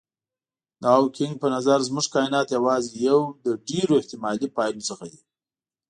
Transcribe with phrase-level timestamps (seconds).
[0.81, 5.21] د هاوکېنګ په نظر زموږ کاینات یوازې یو له ډېرو احتمالي پایلو څخه دی.